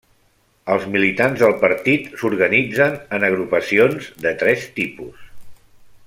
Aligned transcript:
Els 0.75 0.85
militants 0.93 1.41
del 1.43 1.53
partit 1.65 2.09
s'organitzen 2.21 2.97
en 3.17 3.27
agrupacions 3.29 4.09
de 4.27 4.33
tres 4.45 4.65
tipus: 4.79 5.29